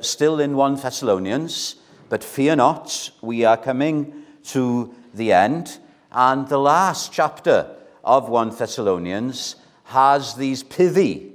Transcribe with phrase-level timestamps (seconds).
[0.00, 1.76] still in 1 Thessalonians,
[2.08, 5.78] but fear not, we are coming to the end.
[6.12, 7.74] And the last chapter
[8.04, 11.32] of 1 Thessalonians has these pithy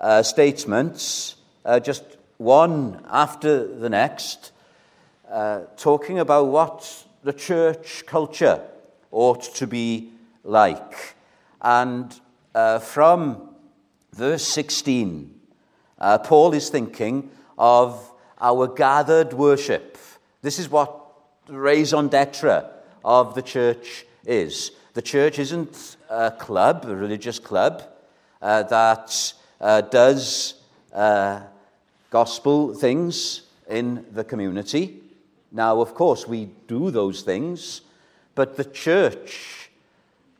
[0.00, 2.04] uh, statements, uh, just
[2.38, 4.52] one after the next,
[5.30, 8.62] uh, talking about what the church culture
[9.10, 10.10] ought to be
[10.42, 11.14] like.
[11.60, 12.18] And
[12.54, 13.50] uh, from
[14.12, 15.34] verse 16,
[15.98, 17.30] uh, Paul is thinking
[17.60, 19.98] of our gathered worship.
[20.40, 20.98] This is what
[21.46, 22.64] raison d'etre
[23.04, 24.72] of the church is.
[24.94, 27.82] The church isn't a club, a religious club,
[28.40, 30.54] uh, that uh, does
[30.94, 31.40] uh,
[32.08, 34.98] gospel things in the community.
[35.52, 37.82] Now, of course, we do those things,
[38.34, 39.70] but the church,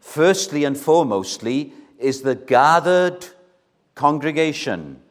[0.01, 3.27] firstly and foremostly, is the gathered
[3.95, 5.03] congregation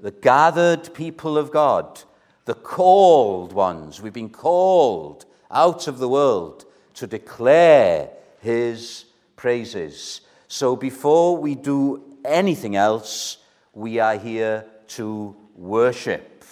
[0.00, 2.02] the gathered people of God,
[2.44, 4.00] the called ones.
[4.00, 6.64] We've been called out of the world
[6.94, 9.06] to declare his
[9.36, 10.20] praises.
[10.46, 13.38] So before we do anything else,
[13.74, 16.44] we are here to worship.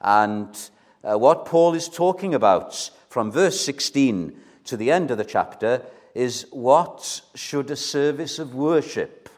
[0.00, 0.48] And
[1.02, 5.82] uh, what Paul is talking about from verse 16 to the end of the chapter
[6.14, 9.28] is what should a service of worship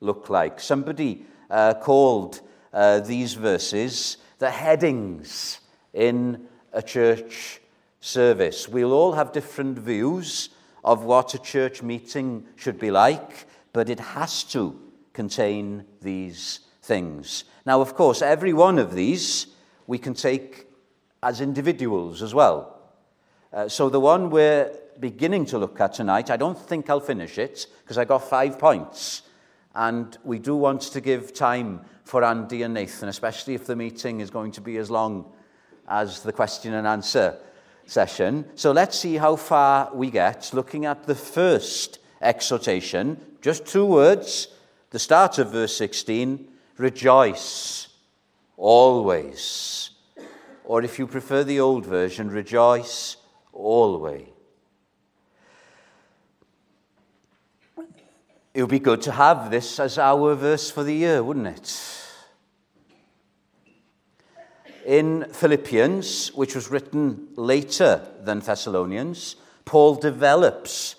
[0.00, 0.60] look like?
[0.60, 2.40] Somebody uh, called
[2.72, 5.60] uh, these verses the headings
[5.92, 7.60] in a church
[8.00, 8.68] service.
[8.68, 10.48] We'll all have different views
[10.82, 14.80] of what a church meeting should be like, but it has to
[15.12, 17.44] contain these things.
[17.66, 19.48] Now, of course, every one of these
[19.86, 20.66] we can take
[21.22, 22.78] as individuals as well.
[23.52, 27.36] Uh, so, the one we're beginning to look at tonight, I don't think I'll finish
[27.36, 29.22] it because I got five points.
[29.74, 34.20] And we do want to give time for Andy and Nathan, especially if the meeting
[34.20, 35.32] is going to be as long
[35.88, 37.38] as the question and answer
[37.86, 38.44] session.
[38.54, 43.20] So let's see how far we get looking at the first exhortation.
[43.40, 44.48] Just two words.
[44.90, 47.88] The start of verse 16 rejoice
[48.56, 49.90] always.
[50.64, 53.16] Or if you prefer the old version, rejoice
[53.52, 54.26] always.
[58.60, 61.82] It would be good to have this as our verse for the year, wouldn't it?
[64.84, 70.96] In Philippians, which was written later than Thessalonians, Paul develops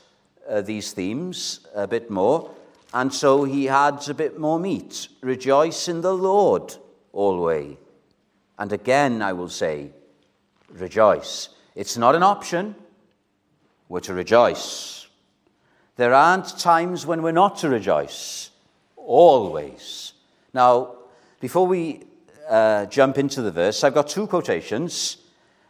[0.50, 2.50] uh, these themes a bit more,
[2.96, 5.10] and so he adds a bit more meat.
[5.22, 6.76] Rejoice in the Lord
[7.14, 7.78] always.
[8.58, 9.92] And again, I will say,
[10.68, 11.50] rejoice.
[11.76, 12.74] It's not an option,
[13.88, 15.01] we're to rejoice.
[16.02, 18.50] There aren't times when we're not to rejoice,
[18.98, 20.14] always.
[20.52, 20.96] Now,
[21.40, 22.02] before we
[22.50, 25.18] uh, jump into the verse, I've got two quotations.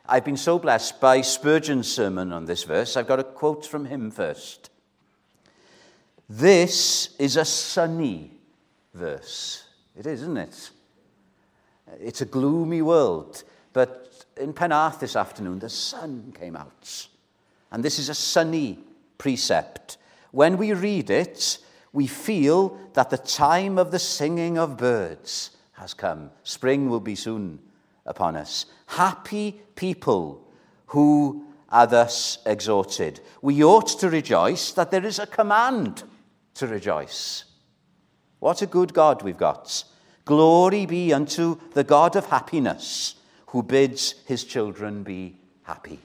[0.06, 2.96] I've been so blessed by Spurgeon's sermon on this verse.
[2.96, 4.70] I've got a quote from him first.
[6.30, 8.32] This is a sunny
[8.94, 9.66] verse.
[9.98, 10.70] It is, isn't it?
[12.00, 13.44] It's a gloomy world.
[13.74, 17.08] But in Penarth this afternoon, the sun came out.
[17.70, 18.80] And this is a sunny
[19.18, 19.98] precept.
[20.32, 21.60] When we read it,
[21.94, 26.32] we feel that the time of the singing of birds has come.
[26.44, 27.60] Spring will be soon
[28.06, 28.66] upon us.
[28.88, 30.48] Happy people
[30.88, 33.20] who are thus exhorted.
[33.42, 36.04] We ought to rejoice that there is a command
[36.56, 37.46] to rejoice.
[38.40, 39.84] What a good God we've got.
[40.26, 43.16] Glory be unto the God of happiness
[43.48, 46.00] who bids his children be happy.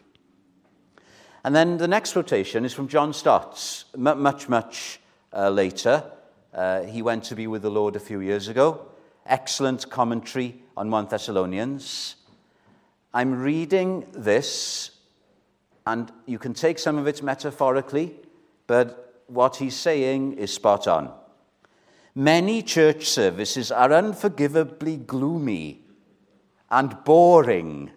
[1.47, 4.99] And then the next quotation is from John Stott, much, much
[5.33, 6.03] uh, later.
[6.53, 8.85] Uh, he went to be with the Lord a few years ago
[9.27, 12.17] excellent commentary on 1 Thessalonians.
[13.15, 14.91] I'm reading this,
[15.87, 18.17] and you can take some of it metaphorically,
[18.67, 21.13] but what he's saying is spot on.
[22.13, 25.85] Many church services are unforgivably gloomy
[26.73, 27.93] and boring.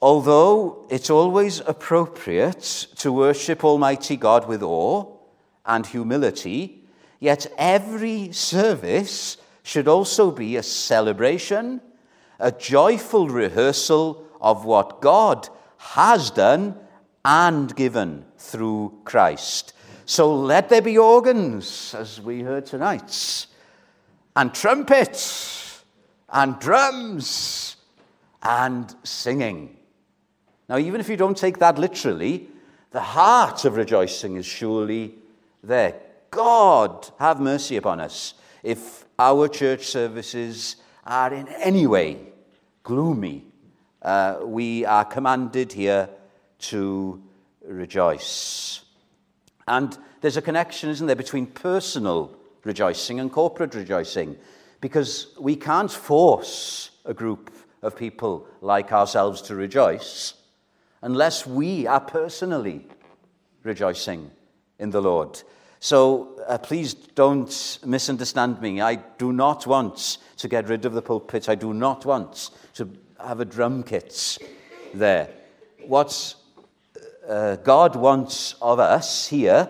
[0.00, 5.06] Although it's always appropriate to worship Almighty God with awe
[5.66, 6.78] and humility,
[7.20, 11.80] Yet every service should also be a celebration,
[12.38, 15.48] a joyful rehearsal of what God
[15.78, 16.76] has done
[17.24, 19.72] and given through Christ.
[20.06, 23.46] So let there be organs, as we heard tonight,
[24.36, 25.82] and trumpets,
[26.30, 27.76] and drums,
[28.42, 29.77] and singing.
[30.68, 32.48] Now, even if you don't take that literally,
[32.90, 35.14] the heart of rejoicing is surely
[35.62, 35.94] there.
[36.30, 42.18] God have mercy upon us if our church services are in any way
[42.82, 43.44] gloomy,
[44.00, 46.08] uh, we are commanded here
[46.58, 47.22] to
[47.66, 48.80] rejoice.
[49.66, 52.34] And there's a connection, isn't there, between personal
[52.64, 54.36] rejoicing and corporate rejoicing,
[54.80, 60.34] because we can't force a group of people like ourselves to rejoice
[61.02, 62.86] unless we are personally
[63.62, 64.30] rejoicing
[64.78, 65.42] in the Lord.
[65.80, 68.80] So uh, please don't misunderstand me.
[68.80, 71.48] I do not want to get rid of the pulpit.
[71.48, 72.88] I do not want to
[73.24, 74.38] have a drum kit
[74.92, 75.28] there.
[75.86, 76.34] What
[77.28, 79.68] uh, God wants of us here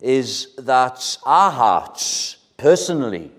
[0.00, 3.30] is that our hearts personally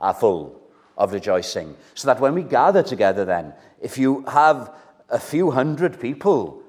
[0.00, 0.60] are full
[0.96, 1.76] of rejoicing.
[1.94, 4.74] So that when we gather together, then, if you have
[5.08, 6.62] a few hundred people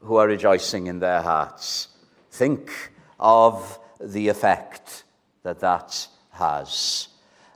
[0.00, 1.88] who are rejoicing in their hearts,
[2.30, 2.70] think
[3.18, 5.04] of the effect
[5.42, 7.08] that that has.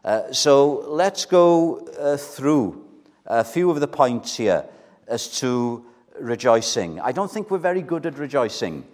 [0.04, 2.84] Uh, so let's go uh, through
[3.26, 4.64] a few of the points here
[5.06, 5.84] as to
[6.18, 7.00] rejoicing.
[7.00, 8.84] I don't think we're very good at rejoicing.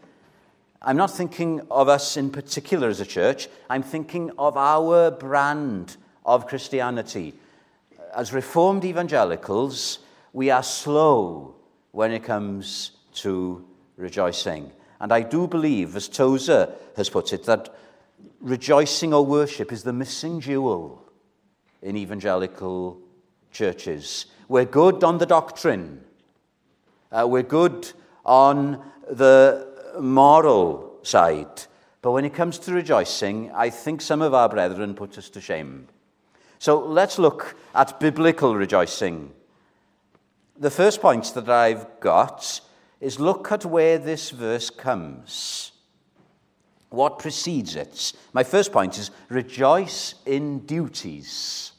[0.82, 5.96] I'm not thinking of us in particular as a church, I'm thinking of our brand
[6.24, 7.34] of Christianity.
[8.14, 10.00] As Reformed evangelicals,
[10.36, 11.54] we are slow
[11.92, 13.66] when it comes to
[13.96, 14.70] rejoicing.
[15.00, 17.74] And I do believe, as Tozer has put it, that
[18.42, 21.02] rejoicing or worship is the missing jewel
[21.80, 23.00] in evangelical
[23.50, 24.26] churches.
[24.46, 26.04] We're good on the doctrine,
[27.10, 27.90] uh, we're good
[28.22, 29.66] on the
[29.98, 31.62] moral side.
[32.02, 35.40] But when it comes to rejoicing, I think some of our brethren put us to
[35.40, 35.88] shame.
[36.58, 39.32] So let's look at biblical rejoicing.
[40.58, 42.60] The first point that I've got
[43.00, 45.72] is look at where this verse comes.
[46.88, 48.14] What precedes it?
[48.32, 51.72] My first point is rejoice in duties.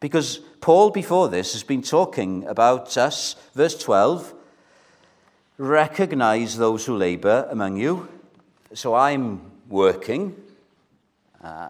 [0.00, 3.36] Because Paul, before this, has been talking about us.
[3.54, 4.34] Verse 12
[5.58, 8.08] recognize those who labor among you.
[8.74, 10.36] So I'm working.
[11.42, 11.68] Uh,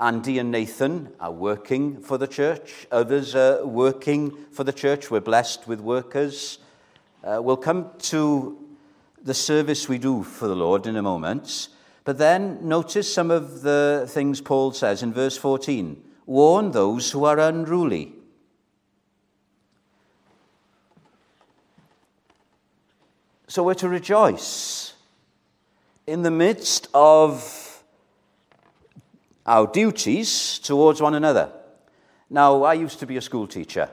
[0.00, 2.86] Andy and Nathan are working for the church.
[2.90, 5.10] Others are working for the church.
[5.10, 6.58] We're blessed with workers.
[7.22, 8.58] Uh, we'll come to
[9.22, 11.68] the service we do for the Lord in a moment.
[12.04, 17.24] But then notice some of the things Paul says in verse 14 warn those who
[17.24, 18.14] are unruly.
[23.48, 24.94] So we're to rejoice
[26.06, 27.69] in the midst of
[29.50, 31.50] our duties towards one another.
[32.30, 33.90] Now, I used to be a school teacher.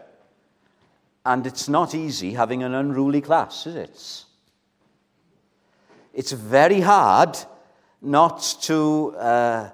[1.25, 4.25] And it's not easy having an unruly class, is it?
[6.13, 7.39] It's very hard
[8.03, 9.69] not to uh,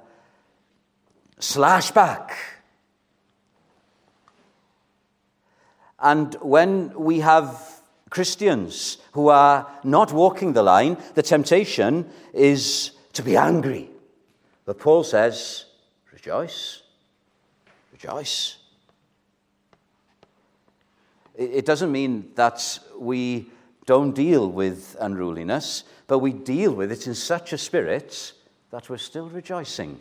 [1.40, 2.38] slash back.
[6.00, 13.22] And when we have Christians who are not walking the line, the temptation is to
[13.22, 13.90] be angry.
[14.66, 15.66] But Paul says,
[16.24, 16.84] rejoice,
[17.92, 18.56] rejoice.
[21.36, 23.50] It doesn't mean that we
[23.86, 28.32] don't deal with unruliness, but we deal with it in such a spirit
[28.72, 30.00] that we're still rejoicing.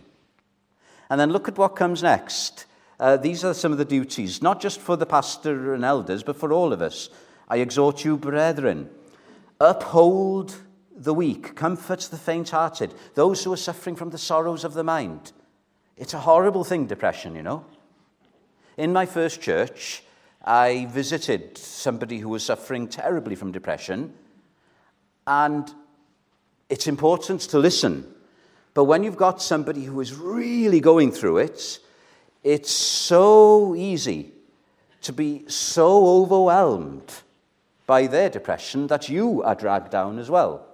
[1.10, 2.66] And then look at what comes next.
[3.00, 6.36] Uh, these are some of the duties, not just for the pastor and elders, but
[6.36, 7.10] for all of us.
[7.48, 8.90] I exhort you, brethren,
[9.60, 10.54] uphold
[10.94, 14.84] the weak, comfort the faint hearted, those who are suffering from the sorrows of the
[14.84, 15.32] mind.
[15.96, 17.64] It's a horrible thing, depression, you know.
[18.76, 20.02] In my first church,
[20.44, 24.14] I visited somebody who was suffering terribly from depression,
[25.26, 25.72] and
[26.68, 28.12] it's important to listen.
[28.74, 31.78] But when you've got somebody who is really going through it,
[32.42, 34.32] it's so easy
[35.02, 37.12] to be so overwhelmed
[37.86, 40.66] by their depression that you are dragged down as well.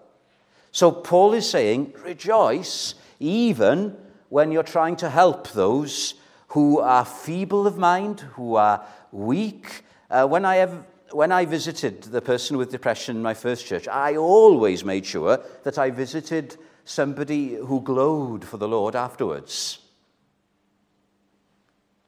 [0.71, 3.97] So Paul is saying, rejoice even
[4.29, 6.15] when you're trying to help those
[6.49, 9.83] who are feeble of mind, who are weak.
[10.11, 13.87] Uh, when, I have, when I visited the person with depression in my first church,
[13.89, 19.79] I always made sure that I visited somebody who glowed for the Lord afterwards.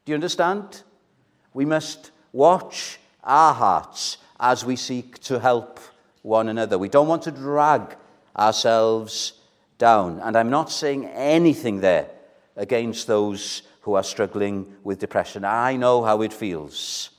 [0.05, 0.81] Do you understand?
[1.53, 5.79] We must watch our hearts as we seek to help
[6.23, 6.79] one another.
[6.79, 7.95] We don't want to drag
[8.35, 9.33] ourselves
[9.81, 10.19] down.
[10.19, 12.07] And I'm not saying anything there
[12.55, 15.43] against those who are struggling with depression.
[15.43, 17.09] I know how it feels.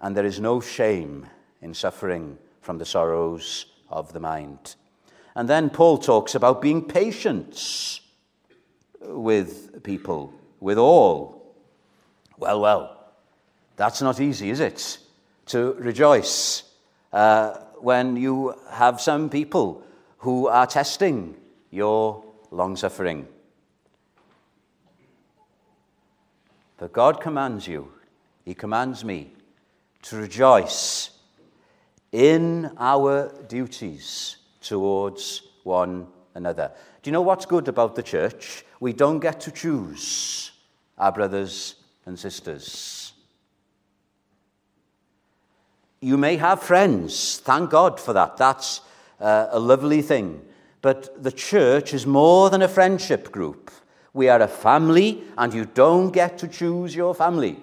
[0.00, 1.28] And there is no shame
[1.62, 4.74] in suffering from the sorrows of the mind.
[5.36, 8.00] And then Paul talks about being patient
[9.00, 11.54] with people, with all.
[12.36, 13.12] Well, well,
[13.76, 14.98] that's not easy, is it?
[15.46, 16.64] To rejoice
[17.12, 19.84] uh, when you have some people
[20.22, 21.34] who are testing
[21.72, 23.26] your long suffering.
[26.78, 27.92] But God commands you,
[28.44, 29.32] He commands me
[30.02, 31.10] to rejoice
[32.12, 36.70] in our duties towards one another.
[37.02, 38.64] Do you know what's good about the church?
[38.78, 40.52] We don't get to choose
[40.98, 41.74] our brothers
[42.06, 43.12] and sisters.
[46.00, 47.40] You may have friends.
[47.40, 48.36] Thank God for that.
[48.36, 48.82] That's
[49.22, 50.42] uh, a lovely thing.
[50.82, 53.70] But the church is more than a friendship group.
[54.12, 57.58] We are a family, and you don't get to choose your family.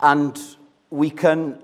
[0.00, 0.40] And
[0.88, 1.58] we can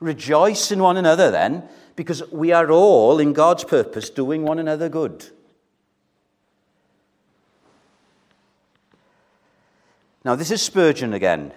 [0.00, 1.62] rejoice in one another then,
[1.94, 5.30] because we are all, in God's purpose, doing one another good.
[10.24, 11.52] Now, this is Spurgeon again.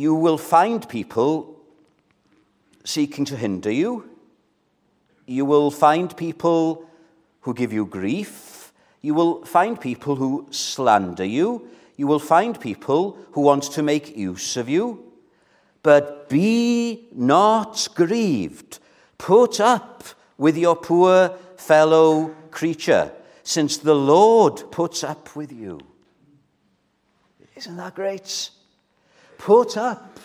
[0.00, 1.60] You will find people
[2.84, 4.08] seeking to hinder you.
[5.26, 6.86] You will find people
[7.42, 8.72] who give you grief.
[9.02, 11.68] You will find people who slander you.
[11.98, 15.04] You will find people who want to make use of you.
[15.82, 18.78] But be not grieved.
[19.18, 20.04] Put up
[20.38, 25.78] with your poor fellow creature, since the Lord puts up with you.
[27.54, 28.50] Isn't that great?
[29.40, 30.20] Put up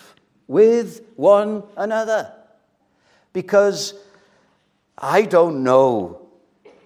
[0.45, 2.33] with one another
[3.31, 3.93] because
[4.97, 6.27] I don't know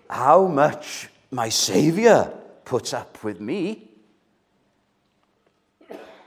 [0.07, 2.31] how much my Savior
[2.65, 3.89] puts up with me.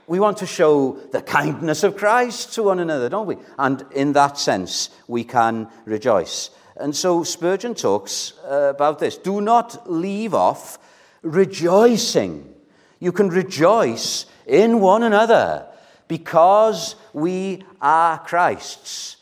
[0.05, 3.37] We want to show the kindness of Christ to one another, don't we?
[3.57, 6.49] And in that sense, we can rejoice.
[6.75, 9.17] And so Spurgeon talks uh, about this.
[9.17, 10.79] Do not leave off
[11.21, 12.53] rejoicing.
[12.99, 15.69] You can rejoice in one another
[16.07, 19.17] because we are Christ's.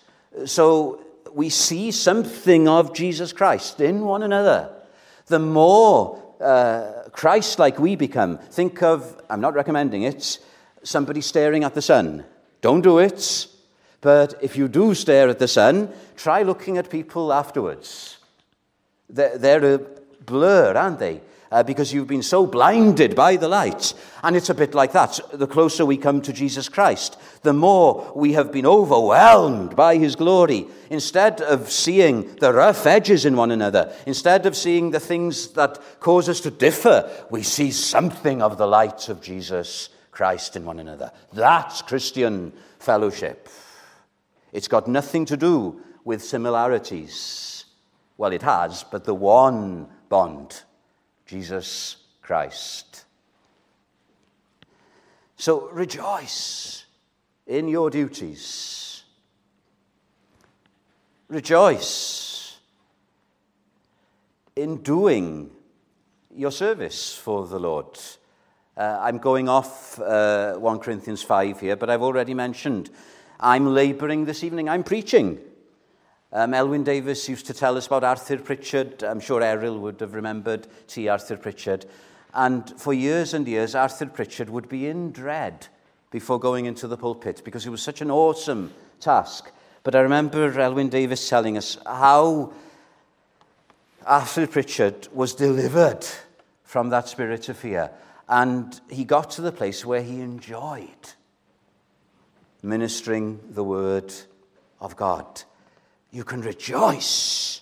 [0.45, 1.01] So
[1.33, 4.69] we see something of Jesus Christ in one another.
[5.27, 10.39] The more uh, Christ like we become, think of, I'm not recommending it,
[10.83, 12.25] somebody staring at the sun.
[12.61, 13.47] Don't do it.
[14.01, 18.17] But if you do stare at the sun, try looking at people afterwards.
[19.07, 19.79] They're, they're a
[20.25, 21.21] blur, aren't they?
[21.51, 23.93] Uh, because you've been so blinded by the light.
[24.23, 25.19] And it's a bit like that.
[25.33, 30.15] The closer we come to Jesus Christ, the more we have been overwhelmed by his
[30.15, 30.67] glory.
[30.89, 35.77] Instead of seeing the rough edges in one another, instead of seeing the things that
[35.99, 40.79] cause us to differ, we see something of the light of Jesus Christ in one
[40.79, 41.11] another.
[41.33, 43.49] That's Christian fellowship.
[44.53, 47.65] It's got nothing to do with similarities.
[48.17, 50.63] Well, it has, but the one bond
[51.31, 53.05] Jesus Christ.
[55.37, 56.83] So rejoice
[57.47, 59.05] in your duties.
[61.29, 62.59] Rejoice
[64.57, 65.51] in doing
[66.35, 67.97] your service for the Lord.
[68.75, 72.89] Uh, I'm going off uh, 1 Corinthians 5 here, but I've already mentioned
[73.39, 74.67] I'm laboring this evening.
[74.67, 75.39] I'm preaching.
[76.33, 79.03] Um, Elwyn Davies used to tell us about Arthur Pritchard.
[79.03, 81.09] I'm sure Errol would have remembered T.
[81.09, 81.85] Arthur Pritchard.
[82.33, 85.67] And for years and years, Arthur Pritchard would be in dread
[86.09, 89.51] before going into the pulpit because it was such an awesome task.
[89.83, 92.53] But I remember Elwyn Davies telling us how
[94.05, 96.05] Arthur Pritchard was delivered
[96.63, 97.91] from that spirit of fear.
[98.29, 100.87] And he got to the place where he enjoyed
[102.63, 104.13] ministering the word
[104.79, 105.43] of God
[106.11, 107.61] you can rejoice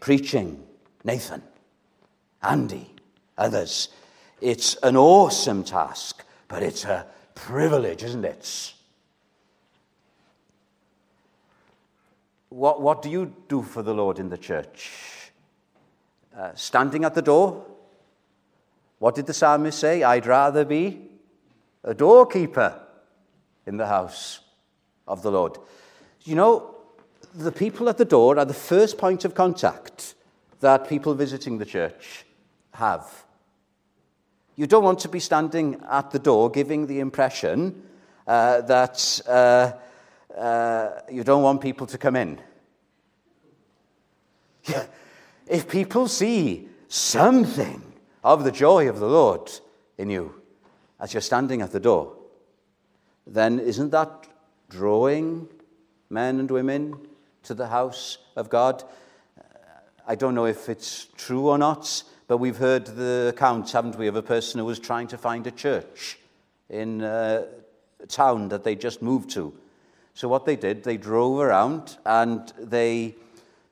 [0.00, 0.62] preaching
[1.04, 1.42] Nathan,
[2.42, 2.90] Andy,
[3.38, 3.88] others.
[4.40, 8.74] It's an awesome task, but it's a privilege, isn't it?
[12.48, 14.90] What, what do you do for the Lord in the church?
[16.36, 17.64] Uh, standing at the door?
[18.98, 20.02] What did the psalmist say?
[20.02, 21.00] I'd rather be
[21.84, 22.80] a doorkeeper
[23.66, 24.40] in the house
[25.06, 25.58] of the Lord.
[26.24, 26.76] You know,
[27.34, 30.14] the people at the door are the first point of contact
[30.60, 32.24] that people visiting the church
[32.74, 33.24] have.
[34.56, 37.82] You don't want to be standing at the door giving the impression
[38.26, 39.72] uh, that uh,
[40.38, 42.38] uh, you don't want people to come in.
[45.46, 47.82] if people see something
[48.22, 49.50] of the joy of the Lord
[49.98, 50.34] in you
[51.00, 52.14] as you're standing at the door,
[53.26, 54.28] then isn't that
[54.68, 55.48] drawing
[56.10, 56.94] men and women
[57.44, 58.82] to the house of God.
[59.38, 59.42] Uh,
[60.06, 64.06] I don't know if it's true or not, but we've heard the accounts, haven't we,
[64.06, 66.18] of a person who was trying to find a church
[66.68, 67.44] in uh,
[68.00, 69.52] a town that they just moved to.
[70.14, 73.14] So what they did, they drove around and they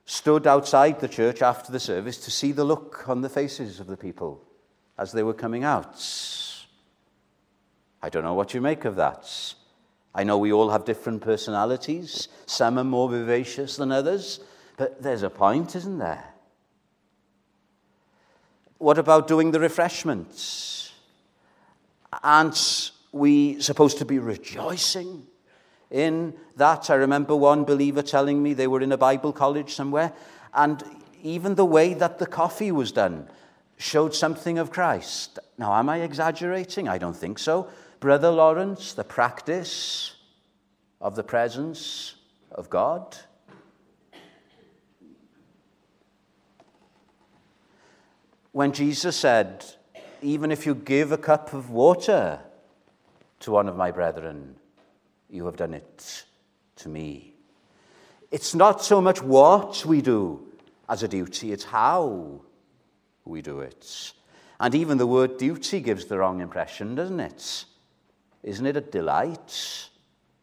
[0.06, 3.86] stood outside the church after the service to see the look on the faces of
[3.86, 4.42] the people
[4.98, 5.96] as they were coming out.
[8.02, 9.54] I don't know what you make of that.
[10.14, 12.28] I know we all have different personalities.
[12.46, 14.40] Some are more vivacious than others,
[14.76, 16.24] but there's a point, isn't there?
[18.78, 20.92] What about doing the refreshments?
[22.24, 25.26] Aren't we supposed to be rejoicing
[25.90, 26.90] in that?
[26.90, 30.12] I remember one believer telling me they were in a Bible college somewhere,
[30.54, 30.82] and
[31.22, 33.28] even the way that the coffee was done
[33.76, 35.38] showed something of Christ.
[35.56, 36.88] Now, am I exaggerating?
[36.88, 37.68] I don't think so.
[38.00, 40.16] Brother Lawrence, the practice
[41.02, 42.14] of the presence
[42.50, 43.14] of God.
[48.52, 49.66] When Jesus said,
[50.22, 52.40] Even if you give a cup of water
[53.40, 54.56] to one of my brethren,
[55.28, 56.24] you have done it
[56.76, 57.34] to me.
[58.30, 60.46] It's not so much what we do
[60.88, 62.40] as a duty, it's how
[63.26, 64.14] we do it.
[64.58, 67.66] And even the word duty gives the wrong impression, doesn't it?
[68.42, 69.88] Isn't it a delight?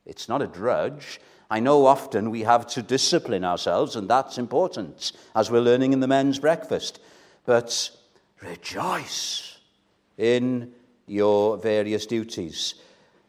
[0.06, 1.20] It's not a drudge.
[1.50, 6.00] I know often we have to discipline ourselves, and that's important, as we're learning in
[6.00, 7.00] the men's breakfast.
[7.46, 7.89] But
[8.42, 9.58] rejoice
[10.18, 10.74] in
[11.06, 12.75] your various duties.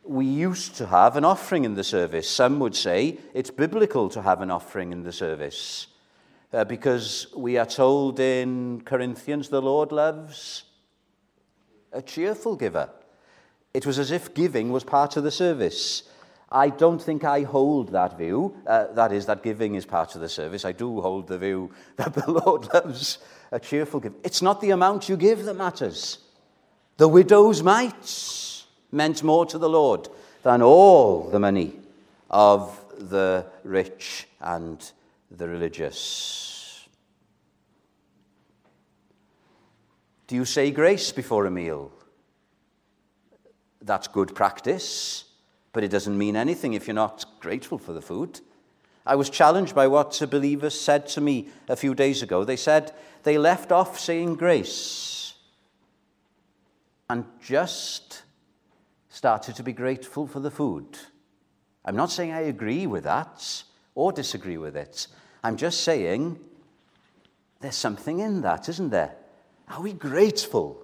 [0.04, 2.28] We used to have an offering in the service.
[2.28, 5.86] Some would say it's biblical to have an offering in the service
[6.52, 10.64] uh, because we are told in Corinthians the Lord loves
[11.92, 12.90] a cheerful giver.
[13.74, 16.04] It was as if giving was part of the service.
[16.50, 18.56] I don't think I hold that view.
[18.66, 20.64] Uh, that is, that giving is part of the service.
[20.64, 23.18] I do hold the view that the Lord loves
[23.52, 24.16] a cheerful giver.
[24.24, 26.18] It's not the amount you give that matters.
[26.96, 30.08] The widow's mite meant more to the Lord
[30.42, 31.78] than all the money
[32.30, 34.90] of the rich and
[35.30, 36.88] the religious.
[40.26, 41.92] Do you say grace before a meal?
[43.82, 45.24] That's good practice,
[45.72, 48.40] but it doesn't mean anything if you're not grateful for the food.
[49.06, 52.44] I was challenged by what a believer said to me a few days ago.
[52.44, 55.34] They said they left off saying grace
[57.08, 58.22] and just
[59.08, 60.98] started to be grateful for the food.
[61.84, 63.62] I'm not saying I agree with that
[63.94, 65.06] or disagree with it.
[65.42, 66.38] I'm just saying
[67.60, 69.14] there's something in that, isn't there?
[69.68, 70.82] Are we grateful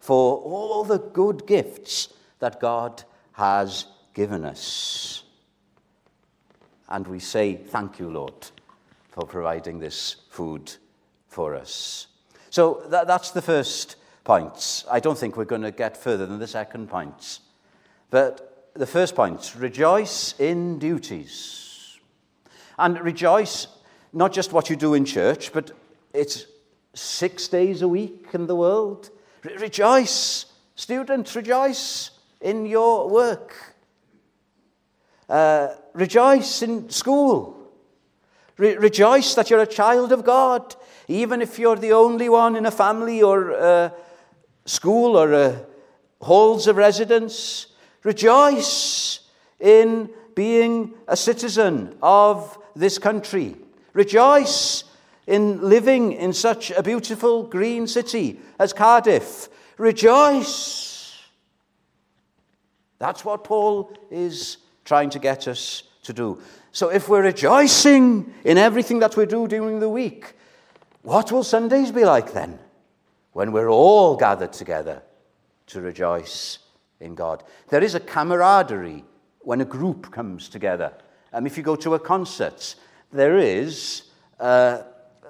[0.00, 2.08] for all the good gifts
[2.40, 5.22] that God has given us.
[6.88, 8.48] And we say, Thank you, Lord,
[9.10, 10.72] for providing this food
[11.28, 12.08] for us.
[12.50, 14.84] So that, that's the first point.
[14.90, 17.38] I don't think we're going to get further than the second point.
[18.10, 21.98] But the first point rejoice in duties.
[22.78, 23.68] And rejoice
[24.12, 25.70] not just what you do in church, but
[26.12, 26.46] it's
[26.94, 29.10] six days a week in the world.
[29.42, 33.54] Re- rejoice, students, rejoice in your work.
[35.28, 37.56] Uh, rejoice in school.
[38.58, 40.74] Re- rejoice that you're a child of God,
[41.08, 43.94] even if you're the only one in a family or a
[44.66, 45.66] school or a
[46.20, 47.68] halls of residence.
[48.02, 49.20] Rejoice
[49.58, 53.56] in being a citizen of this country.
[53.92, 54.84] Rejoice
[55.30, 59.48] in living in such a beautiful green city as Cardiff.
[59.78, 61.16] Rejoice.
[62.98, 66.42] That's what Paul is trying to get us to do.
[66.72, 70.34] So if we're rejoicing in everything that we do during the week,
[71.02, 72.58] what will Sundays be like then?
[73.32, 75.00] When we're all gathered together
[75.68, 76.58] to rejoice
[76.98, 77.44] in God.
[77.68, 79.04] There is a camaraderie
[79.42, 80.92] when a group comes together.
[81.32, 82.74] And if you go to a concert,
[83.12, 84.02] there is
[84.40, 84.82] uh,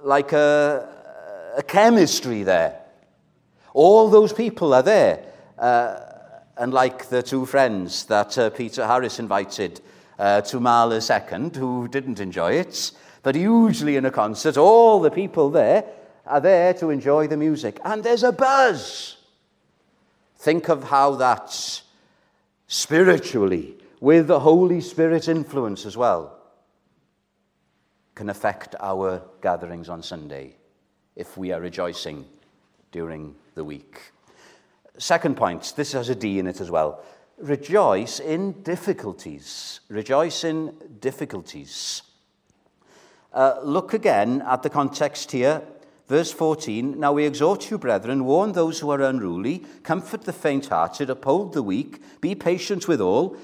[0.03, 0.89] like a,
[1.57, 2.81] a chemistry there.
[3.75, 5.25] All those people are there.
[5.59, 6.01] Uh,
[6.57, 9.81] and like the two friends that uh, Peter Harris invited
[10.19, 15.11] uh, to Mahler second, who didn't enjoy it, but usually in a concert, all the
[15.11, 15.85] people there
[16.27, 17.81] are there to enjoy the music.
[17.85, 19.17] And there's a buzz.
[20.37, 21.83] Think of how that's
[22.67, 26.40] spiritually, with the Holy Spirit influence as well
[28.21, 30.55] can affect our gatherings on Sunday
[31.17, 32.27] if we are rejoicing
[32.93, 34.13] during the week.
[34.99, 37.03] Second point, this has a D in it as well.
[37.39, 39.81] Rejoice in difficulties.
[39.89, 42.03] Rejoice in difficulties.
[43.33, 45.63] Uh, look again at the context here.
[46.07, 50.67] Verse 14 Now we exhort you, brethren, warn those who are unruly, comfort the faint
[50.67, 53.39] hearted, uphold the weak, be patient with all,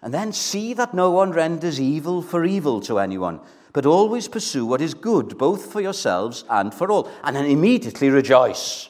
[0.00, 3.38] and then see that no one renders evil for evil to anyone,
[3.72, 8.10] but always pursue what is good, both for yourselves and for all, and then immediately
[8.10, 8.88] rejoice.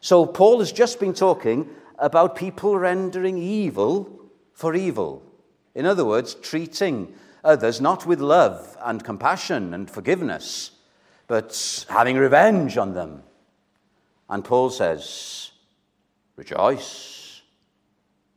[0.00, 1.68] So Paul has just been talking
[1.98, 5.22] about people rendering evil for evil.
[5.74, 10.70] In other words, treating others not with love and compassion and forgiveness,
[11.26, 13.22] but having revenge on them.
[14.28, 15.50] And Paul says,
[16.36, 17.42] Rejoice.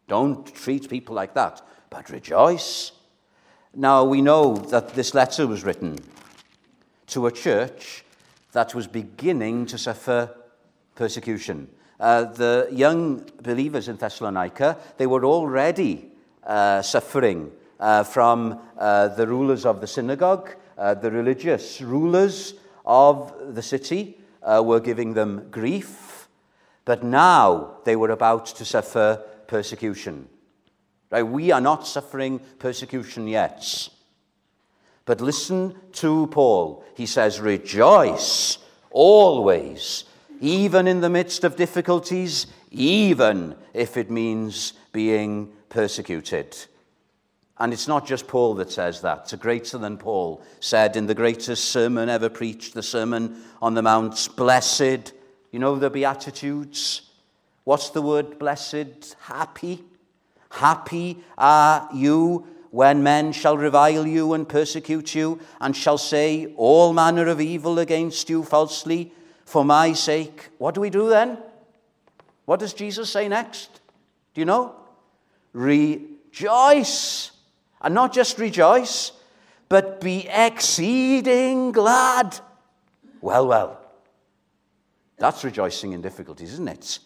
[0.08, 2.92] Don't treat people like that, but rejoice.
[3.80, 6.00] Now, we know that this letter was written
[7.10, 8.04] to a church
[8.52, 10.36] that was beginning to suffer
[10.96, 11.68] persecution.
[12.00, 16.10] Uh, the young believers in Thessalonica, they were already
[16.44, 23.32] uh, suffering uh, from uh, the rulers of the synagogue, uh, the religious rulers of
[23.54, 26.28] the city uh, were giving them grief,
[26.84, 30.28] but now they were about to suffer persecution.
[31.10, 31.24] Right?
[31.24, 33.90] We are not suffering persecution yet.
[35.06, 36.84] But listen to Paul.
[36.96, 38.58] He says, Rejoice
[38.92, 40.04] always
[40.40, 46.56] even in the midst of difficulties, even if it means being persecuted.
[47.60, 49.22] And it's not just Paul that says that.
[49.24, 53.82] It's greater than Paul said in the greatest sermon ever preached, the Sermon on the
[53.82, 54.30] Mount.
[54.36, 55.14] Blessed,
[55.52, 57.10] you know the Beatitudes?
[57.64, 59.16] What's the word blessed?
[59.22, 59.84] Happy.
[60.50, 66.94] Happy are you when men shall revile you and persecute you, and shall say all
[66.94, 69.12] manner of evil against you falsely
[69.46, 70.50] for my sake.
[70.58, 71.38] What do we do then?
[72.46, 73.80] What does Jesus say next?
[74.34, 74.76] Do you know?
[75.54, 77.32] Rejoice.
[77.82, 79.12] And not just rejoice,
[79.70, 82.40] but be exceeding glad.
[83.22, 83.82] Well, well.
[85.18, 87.00] That's rejoicing in difficulties, isn't it?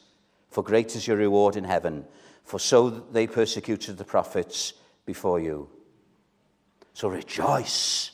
[0.50, 2.06] For great is your reward in heaven,
[2.52, 4.74] for so they persecuted the prophets
[5.06, 5.70] before you.
[6.94, 8.12] So rejoice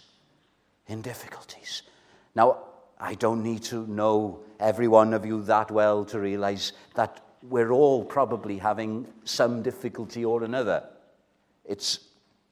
[0.86, 1.82] in difficulties.
[2.36, 2.60] Now,
[3.00, 7.72] I don't need to know every one of you that well to realize that we're
[7.72, 10.84] all probably having some difficulty or another.
[11.66, 11.98] It's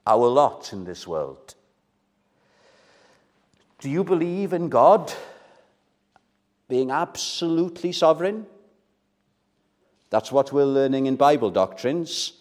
[0.08, 1.54] our lot in this world.
[3.78, 5.14] Do you believe in God
[6.68, 8.48] being absolutely sovereign?
[10.10, 12.34] That's what we're learning in Bible doctrines.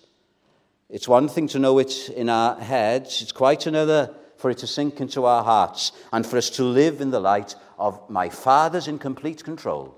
[0.90, 4.66] It's one thing to know it in our heads, it's quite another for it to
[4.66, 8.88] sink into our hearts and for us to live in the light of my Father's
[8.88, 9.96] in complete control.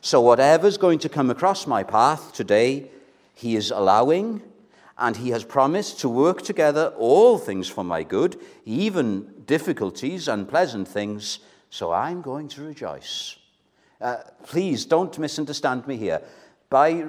[0.00, 2.90] So, whatever's going to come across my path today,
[3.34, 4.42] He is allowing,
[4.96, 10.88] and He has promised to work together all things for my good, even difficulties, unpleasant
[10.88, 11.40] things.
[11.68, 13.36] So, I'm going to rejoice.
[14.00, 16.22] Uh, please don't misunderstand me here.
[16.70, 17.06] By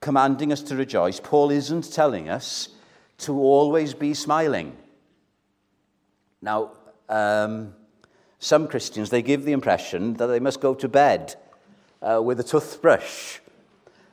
[0.00, 2.68] commanding us to rejoice, Paul isn't telling us
[3.18, 4.76] to always be smiling.
[6.40, 6.70] Now,
[7.08, 7.74] um,
[8.38, 11.34] some Christians, they give the impression that they must go to bed
[12.00, 13.40] uh, with a toothbrush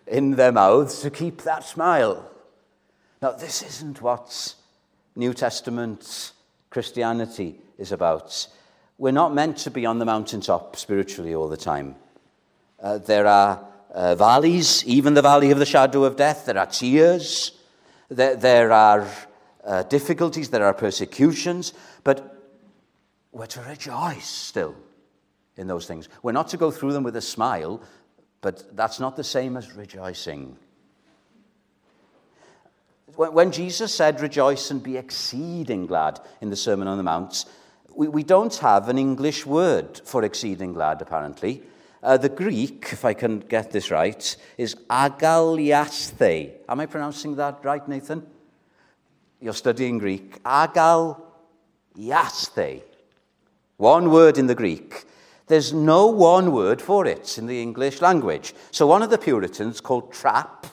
[0.08, 2.28] in their mouths to keep that smile.
[3.22, 4.56] Now, this isn't what
[5.16, 6.32] New Testament
[6.72, 8.48] Christianity is about.
[8.98, 11.96] We're not meant to be on the mountaintop spiritually all the time.
[12.82, 13.64] Uh, there are
[13.96, 16.46] uh, valleys, even the valley of the shadow of death.
[16.46, 17.54] There are tears.
[18.10, 19.08] There, there are
[19.64, 20.50] uh, difficulties.
[20.50, 21.74] There are persecutions.
[22.04, 22.38] But
[23.32, 24.76] we're to rejoice still
[25.56, 26.10] in those things.
[26.22, 27.82] We're not to go through them with a smile,
[28.42, 30.58] but that's not the same as rejoicing.
[33.16, 37.46] When Jesus said, rejoice and be exceeding glad in the Sermon on the Mount,
[37.96, 41.64] we, we don't have an English word for exceeding glad, apparently.
[42.06, 46.52] Uh, the Greek, if I can get this right, is agaliasthe.
[46.70, 48.24] Am I pronouncing that right, Nathan?
[49.42, 50.44] You're studying Greek.
[50.44, 51.24] Agaliasthe.
[53.78, 55.06] One word in the Greek.
[55.48, 58.54] There's no one word for it in the English language.
[58.70, 60.68] So one of the Puritans called Trapp,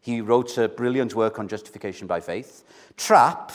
[0.00, 2.62] he wrote a brilliant work on justification by faith.
[2.96, 3.50] Trapp,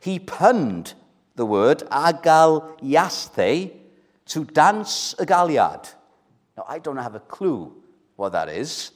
[0.00, 0.94] he punned
[1.34, 3.72] the word agaliasthe
[4.26, 5.88] to dance a galliard.
[6.60, 7.72] Now, I don't have a clue
[8.16, 8.90] what that is,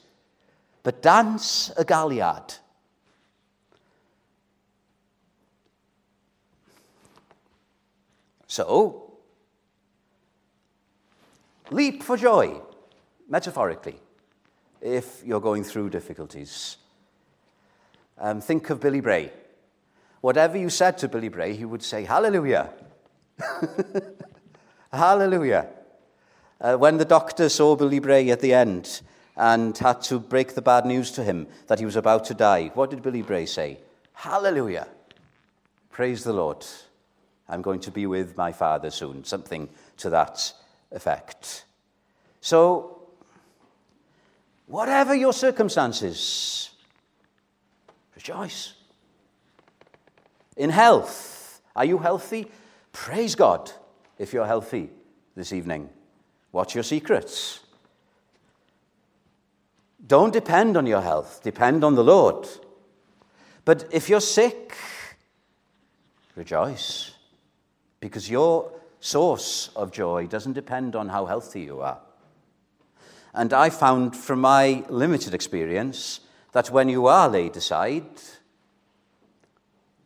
[0.82, 2.52] but dance a galliard.
[8.46, 9.14] So,
[11.70, 12.60] leap for joy,
[13.30, 13.98] metaphorically,
[14.82, 16.76] if you're going through difficulties.
[18.18, 19.32] Um, think of Billy Bray.
[20.20, 22.74] Whatever you said to Billy Bray, he would say, Hallelujah.
[24.92, 25.68] Hallelujah.
[26.64, 29.02] Uh, when the doctor saw Billy Bray at the end
[29.36, 32.70] and had to break the bad news to him that he was about to die,
[32.72, 33.76] what did Billy Bray say?
[34.14, 34.88] Hallelujah.
[35.90, 36.64] Praise the Lord.
[37.50, 39.24] I'm going to be with my father soon.
[39.24, 40.54] Something to that
[40.90, 41.66] effect.
[42.40, 43.08] So,
[44.66, 46.70] whatever your circumstances,
[48.14, 48.72] rejoice.
[50.56, 52.50] In health, are you healthy?
[52.90, 53.70] Praise God
[54.18, 54.88] if you're healthy
[55.36, 55.90] this evening.
[56.54, 57.58] What's your secrets?
[60.06, 62.46] Don't depend on your health, depend on the Lord.
[63.64, 64.76] But if you're sick,
[66.36, 67.10] rejoice,
[67.98, 71.98] because your source of joy doesn't depend on how healthy you are.
[73.34, 76.20] And I found from my limited experience
[76.52, 78.06] that when you are laid aside,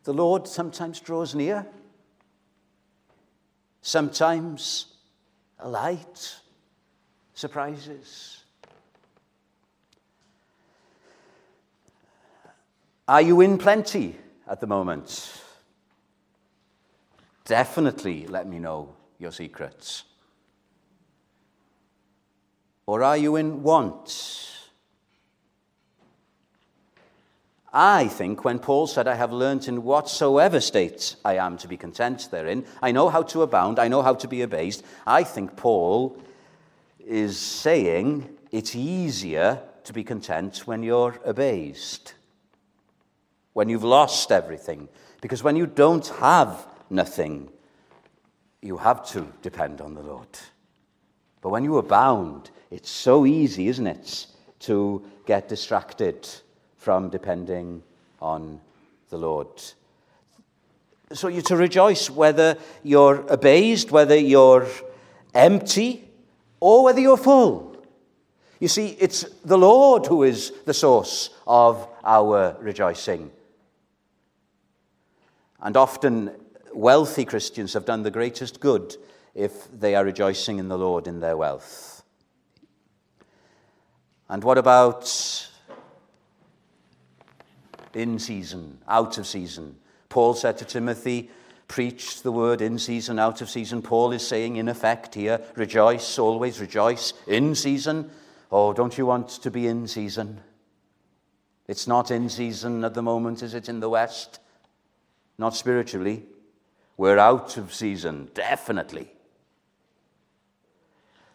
[0.03, 1.67] the Lord sometimes draws near,
[3.83, 4.87] sometimes
[5.59, 6.35] a light
[7.33, 8.43] surprises.
[13.07, 14.15] Are you in plenty
[14.47, 15.41] at the moment?
[17.45, 20.03] Definitely let me know your secrets.
[22.85, 24.48] Or are you in want?
[27.71, 31.77] I think when Paul said, I have learnt in whatsoever state I am to be
[31.77, 35.55] content therein, I know how to abound, I know how to be abased, I think
[35.55, 36.17] Paul
[37.05, 42.15] is saying it's easier to be content when you're abased,
[43.53, 44.89] when you've lost everything.
[45.21, 47.49] Because when you don't have nothing,
[48.61, 50.27] you have to depend on the Lord.
[51.41, 54.27] But when you abound, it's so easy, isn't it,
[54.61, 56.27] to get distracted
[56.79, 57.83] from depending
[58.19, 58.59] on
[59.09, 59.47] the Lord.
[61.11, 64.67] So you're to rejoice whether you're abased, whether you're
[65.33, 66.07] empty,
[66.59, 67.75] or whether you're full.
[68.59, 73.31] You see, it's the Lord who is the source of our rejoicing.
[75.61, 76.31] And often,
[76.73, 78.95] wealthy Christians have done the greatest good
[79.35, 82.03] if they are rejoicing in the Lord in their wealth.
[84.29, 85.48] And what about
[87.93, 89.75] in season, out of season.
[90.09, 91.29] Paul said to Timothy,
[91.69, 93.83] Preach the word in season, out of season.
[93.83, 98.09] Paul is saying, in effect, here, rejoice, always rejoice, in season.
[98.51, 100.41] Oh, don't you want to be in season?
[101.67, 104.39] It's not in season at the moment, is it, in the West?
[105.37, 106.23] Not spiritually.
[106.97, 109.11] We're out of season, definitely.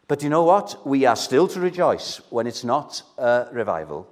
[0.08, 0.84] But you know what?
[0.84, 4.08] We are still to rejoice when it's not a revival.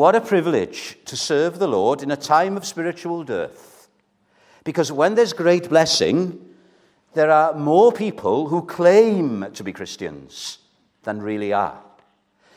[0.00, 3.90] What a privilege to serve the Lord in a time of spiritual dearth.
[4.64, 6.40] Because when there's great blessing,
[7.12, 10.56] there are more people who claim to be Christians
[11.02, 11.78] than really are.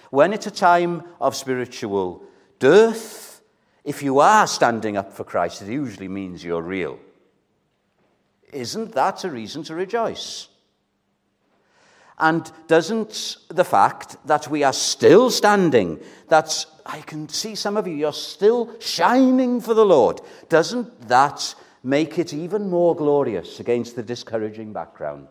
[0.10, 2.23] When it's a time of spiritual
[2.60, 3.41] dearth,
[3.84, 6.97] if you are standing up for Christ, it usually means you're real.
[8.53, 10.47] Isn't that a reason to rejoice?
[12.24, 17.86] And doesn't the fact that we are still standing, that I can see some of
[17.86, 23.98] you, you're still shining for the Lord, doesn't that make it even more glorious against
[23.98, 25.28] the discouraging background?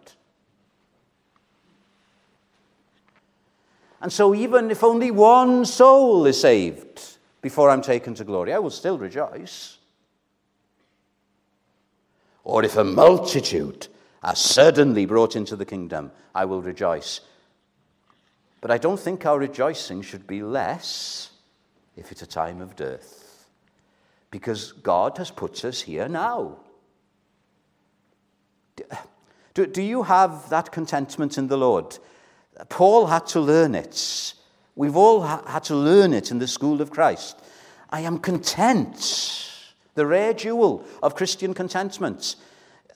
[4.03, 8.59] And so, even if only one soul is saved before I'm taken to glory, I
[8.59, 9.79] will still rejoice.
[12.45, 13.89] Or if a multitude
[14.23, 17.21] are suddenly brought into the kingdom, I will rejoice.
[18.61, 21.31] But I don't think our rejoicing should be less
[21.97, 23.49] if it's a time of dearth,
[24.31, 26.59] because God has put us here now.
[29.55, 31.99] Do, do you have that contentment in the Lord?
[32.69, 34.35] Paul had to learn it.
[34.77, 37.39] We've all ha- had to learn it in the school of Christ.
[37.91, 39.51] I am content,
[39.95, 42.37] the rare jewel of Christian contentment.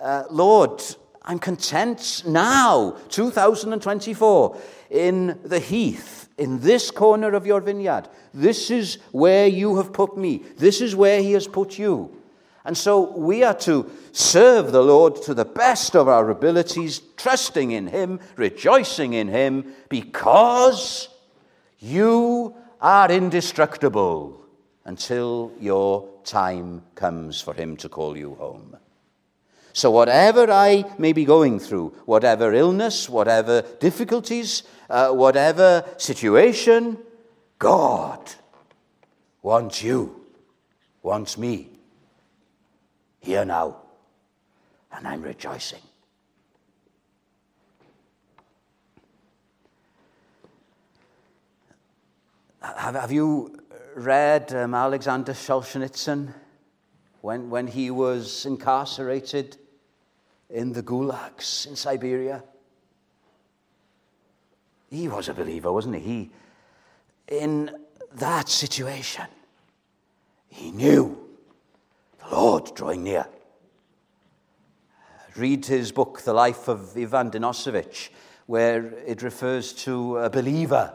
[0.01, 0.83] Uh, Lord,
[1.27, 4.61] I'm content now, 2024,
[4.91, 8.09] in the heath, in this corner of your vineyard.
[8.33, 10.45] This is where you have put me.
[10.57, 12.17] This is where He has put you.
[12.65, 17.73] And so we are to serve the Lord to the best of our abilities, trusting
[17.73, 21.09] in Him, rejoicing in Him, because
[21.81, 24.45] you are indestructible
[24.85, 28.77] until your time comes for Him to call you home.
[29.77, 36.97] So, whatever I may be going through, whatever illness, whatever difficulties, uh, whatever situation,
[37.59, 38.21] God
[39.43, 40.25] wants you,
[41.03, 41.69] wants me
[43.21, 43.77] here now,
[44.93, 45.83] and I'm rejoicing.
[52.62, 53.59] Have, have you
[53.95, 56.33] read um, Alexander Solzhenitsyn?
[57.21, 59.59] When, when he was incarcerated
[60.51, 62.43] in the gulags in Siberia?
[64.91, 66.03] He was a believer, wasn't he?
[66.03, 66.31] He,
[67.29, 67.71] in
[68.15, 69.27] that situation,
[70.49, 71.19] he knew
[72.19, 73.27] the Lord drawing near.
[75.35, 78.09] Read his book, The Life of Ivan Denisovich,
[78.47, 80.95] where it refers to a believer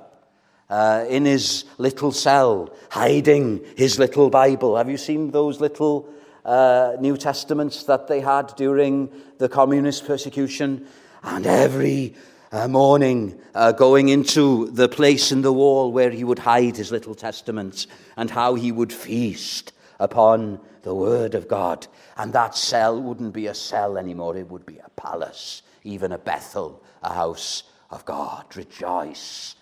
[0.70, 4.78] uh, in his little cell, hiding his little Bible.
[4.78, 6.10] Have you seen those little
[6.45, 10.88] uh, New Testaments that they had during the communist persecution?
[11.23, 12.15] And every
[12.51, 16.91] uh, morning uh, going into the place in the wall where he would hide his
[16.91, 21.88] little testaments and how he would feast upon the Word of God.
[22.17, 26.17] And that cell wouldn't be a cell anymore, it would be a palace, even a
[26.17, 28.45] Bethel, a house of God.
[28.56, 29.56] Rejoice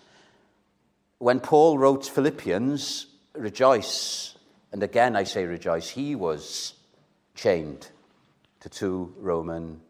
[1.20, 4.34] when Paul wrote Philippians, rejoice,
[4.72, 6.74] and again I say rejoice, he was
[7.34, 7.88] chained
[8.60, 9.80] to two Roman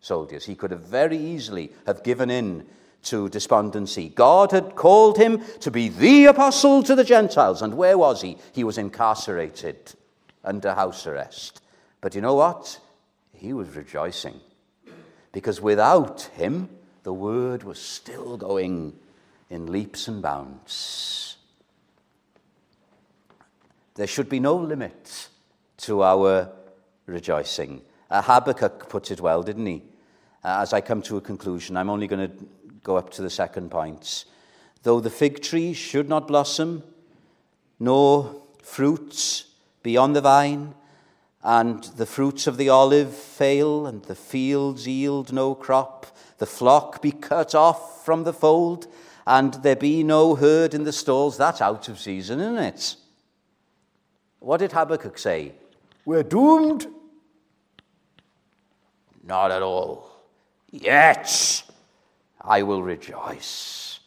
[0.00, 0.44] soldiers.
[0.44, 2.66] He could have very easily have given in
[3.04, 4.08] to despondency.
[4.08, 7.62] God had called him to be the apostle to the Gentiles.
[7.62, 8.38] And where was he?
[8.52, 9.94] He was incarcerated
[10.42, 11.60] under house arrest.
[12.00, 12.80] But you know what?
[13.32, 14.40] He was rejoicing.
[15.32, 16.68] Because without him,
[17.02, 18.94] the word was still going
[19.50, 21.33] in leaps and bounds.
[23.94, 25.28] There should be no limit
[25.78, 26.50] to our
[27.06, 27.82] rejoicing.
[28.10, 29.82] Uh, Habakkuk put it well, didn't he?
[30.42, 32.46] Uh, as I come to a conclusion, I'm only going to
[32.82, 34.24] go up to the second point.
[34.82, 36.82] Though the fig tree should not blossom,
[37.78, 39.46] nor fruits
[39.82, 40.74] be on the vine,
[41.42, 46.06] and the fruits of the olive fail, and the fields yield no crop,
[46.38, 48.86] the flock be cut off from the fold,
[49.26, 52.96] and there be no herd in the stalls, that's out of season, isn't it?
[54.44, 55.52] What did Habakkuk say?
[56.04, 56.86] We're doomed?
[59.22, 60.10] Not at all.
[60.70, 61.62] Yet
[62.42, 64.00] I will rejoice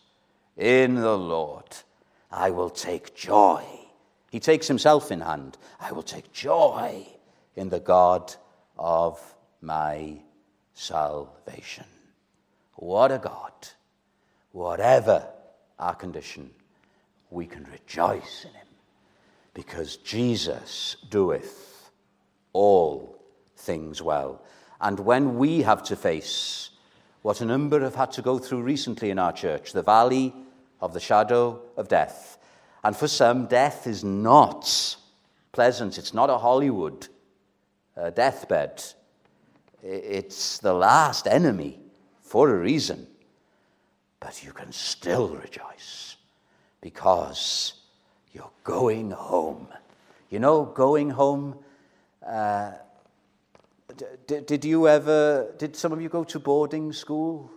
[0.55, 1.75] in the Lord.
[2.31, 3.63] I will take joy.
[4.29, 5.57] He takes himself in hand.
[5.79, 7.07] I will take joy
[7.55, 8.35] in the God
[8.77, 9.19] of
[9.59, 10.21] my
[10.75, 11.85] salvation.
[12.75, 13.53] What a God
[14.51, 15.27] whatever
[15.79, 16.51] our condition,
[17.29, 18.66] we can rejoice in him
[19.57, 21.89] because Jesus doeth
[22.53, 23.19] all
[23.55, 24.43] things well.
[24.79, 26.69] And when we have to face
[27.23, 30.31] what a number have had to go through recently in our church, the valley
[30.79, 32.37] of the shadow of death,
[32.83, 34.95] and for some, death is not
[35.53, 37.07] pleasant, it's not a Hollywood
[37.99, 38.83] uh, deathbed.
[39.81, 41.79] It's the last enemy
[42.21, 43.07] for a reason.
[44.19, 46.17] But you can still rejoice
[46.79, 47.73] because
[48.37, 49.67] you're going home.
[50.29, 51.57] You know, going home.
[52.25, 52.73] Uh,
[54.27, 57.49] d- did you ever, did some of you go to boarding school?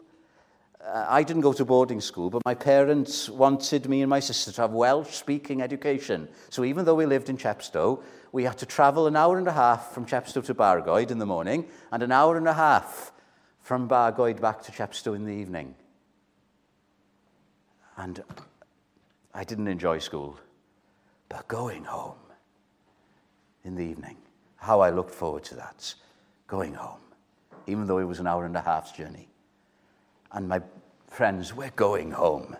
[0.82, 4.52] Uh, I didn't go to boarding school, but my parents wanted me and my sister
[4.52, 6.28] to have Welsh speaking education.
[6.48, 9.52] So even though we lived in Chepstow, we had to travel an hour and a
[9.52, 13.12] half from Chepstow to Bargoed in the morning and an hour and a half
[13.60, 15.74] from Bargoed back to Chepstow in the evening.
[17.98, 18.22] And
[19.34, 20.38] I didn't enjoy school.
[21.30, 22.18] But going home
[23.64, 24.18] in the evening,
[24.56, 25.94] how I looked forward to that.
[26.46, 27.00] Going home,
[27.66, 29.28] even though it was an hour and a half's journey.
[30.32, 30.60] And my
[31.08, 32.54] friends, we're going home.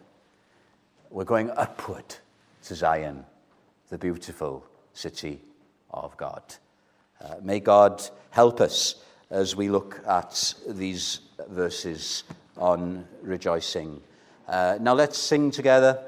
[1.11, 2.15] We're going upward
[2.65, 3.27] to Zion,
[3.91, 5.43] the beautiful city
[5.91, 6.43] of God.
[7.21, 12.25] Uh, may God help us as we look at these verses
[12.57, 14.01] on rejoicing
[14.51, 16.03] uh, now let's sing together.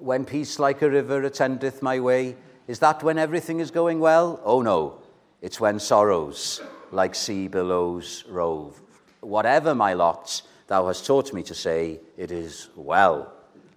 [0.00, 2.36] When peace like a river attendeth my way,
[2.66, 4.40] is that when everything is going well?
[4.44, 5.02] Oh no,
[5.42, 8.80] it's when sorrows like sea billows rove.
[9.20, 13.32] Whatever my lot, thou hast taught me to say, it is well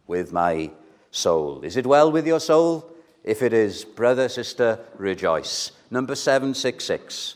[0.08, 0.72] with my
[1.12, 1.62] soul.
[1.62, 2.90] Is it well with your soul?
[3.24, 5.72] If it is, brother, sister, rejoice.
[5.92, 7.36] Number 766.